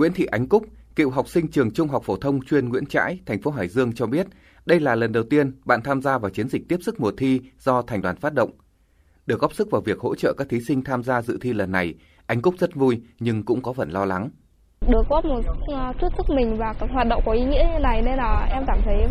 [0.00, 0.64] Nguyễn Thị Ánh Cúc,
[0.96, 3.92] cựu học sinh trường Trung học phổ thông chuyên Nguyễn Trãi, thành phố Hải Dương
[3.92, 4.26] cho biết,
[4.66, 7.40] đây là lần đầu tiên bạn tham gia vào chiến dịch tiếp sức mùa thi
[7.58, 8.50] do thành đoàn phát động.
[9.26, 11.72] Được góp sức vào việc hỗ trợ các thí sinh tham gia dự thi lần
[11.72, 11.94] này,
[12.26, 14.30] Ánh Cúc rất vui nhưng cũng có phần lo lắng.
[14.88, 15.40] Được góp một
[15.74, 18.48] à, chút sức mình vào các hoạt động có ý nghĩa như này nên là
[18.52, 19.06] em cảm thấy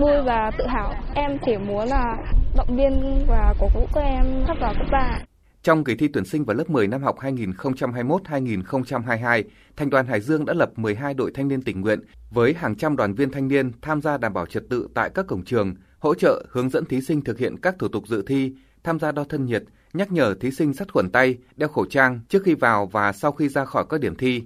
[0.00, 0.92] vui và tự hào.
[1.14, 2.16] Em chỉ muốn là
[2.56, 5.27] động viên và cổ vũ các em sắp vào cấp 3.
[5.62, 9.42] Trong kỳ thi tuyển sinh vào lớp 10 năm học 2021-2022,
[9.76, 12.96] Thành đoàn Hải Dương đã lập 12 đội thanh niên tình nguyện với hàng trăm
[12.96, 16.14] đoàn viên thanh niên tham gia đảm bảo trật tự tại các cổng trường, hỗ
[16.14, 18.52] trợ hướng dẫn thí sinh thực hiện các thủ tục dự thi,
[18.84, 22.20] tham gia đo thân nhiệt, nhắc nhở thí sinh sát khuẩn tay, đeo khẩu trang
[22.28, 24.42] trước khi vào và sau khi ra khỏi các điểm thi.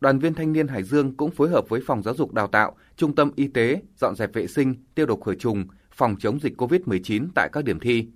[0.00, 2.76] Đoàn viên thanh niên Hải Dương cũng phối hợp với Phòng Giáo dục Đào tạo,
[2.96, 6.60] Trung tâm Y tế, dọn dẹp vệ sinh, tiêu độc khử trùng, phòng chống dịch
[6.60, 8.08] COVID-19 tại các điểm thi.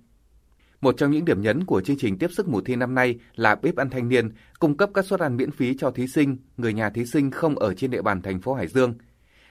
[0.81, 3.55] Một trong những điểm nhấn của chương trình tiếp sức mùa thi năm nay là
[3.55, 6.73] bếp ăn thanh niên cung cấp các suất ăn miễn phí cho thí sinh, người
[6.73, 8.93] nhà thí sinh không ở trên địa bàn thành phố Hải Dương.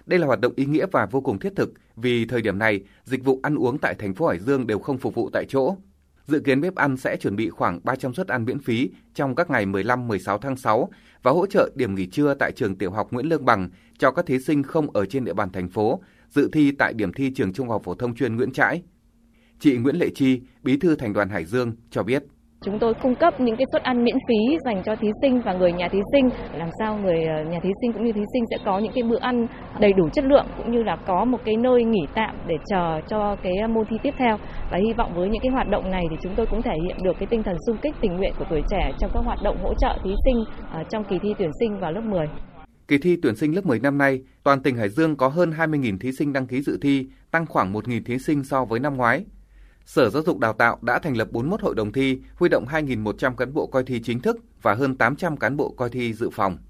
[0.07, 2.80] Đây là hoạt động ý nghĩa và vô cùng thiết thực vì thời điểm này,
[3.04, 5.77] dịch vụ ăn uống tại thành phố Hải Dương đều không phục vụ tại chỗ.
[6.27, 9.51] Dự kiến bếp ăn sẽ chuẩn bị khoảng 300 suất ăn miễn phí trong các
[9.51, 10.88] ngày 15-16 tháng 6
[11.23, 14.27] và hỗ trợ điểm nghỉ trưa tại trường tiểu học Nguyễn Lương Bằng cho các
[14.27, 17.52] thí sinh không ở trên địa bàn thành phố, dự thi tại điểm thi trường
[17.52, 18.82] Trung học phổ thông chuyên Nguyễn Trãi.
[19.59, 22.23] Chị Nguyễn Lệ Chi, Bí thư Thành đoàn Hải Dương cho biết.
[22.65, 25.52] Chúng tôi cung cấp những cái suất ăn miễn phí dành cho thí sinh và
[25.52, 28.45] người nhà thí sinh, làm sao người ờ, nhà thí sinh cũng như thí sinh
[28.51, 29.46] sẽ có những cái bữa ăn
[29.80, 33.01] đầy đủ chất lượng cũng như là có một cái nơi nghỉ tạm để chờ
[33.09, 34.37] cho cái môn thi tiếp theo.
[34.71, 36.96] Và hy vọng với những cái hoạt động này thì chúng tôi cũng thể hiện
[37.02, 39.57] được cái tinh thần sung kích tình nguyện của tuổi trẻ trong các hoạt động
[39.63, 42.26] hỗ trợ thí sinh ờ, trong kỳ thi tuyển sinh vào lớp 10.
[42.88, 45.98] Kỳ thi tuyển sinh lớp 10 năm nay, toàn tỉnh Hải Dương có hơn 20.000
[45.98, 49.24] thí sinh đăng ký dự thi, tăng khoảng 1.000 thí sinh so với năm ngoái.
[49.87, 53.34] Sở Giáo dục Đào tạo đã thành lập 41 hội đồng thi, huy động 2.100
[53.34, 56.59] cán bộ coi thi chính thức và hơn 800 cán bộ coi thi dự phòng.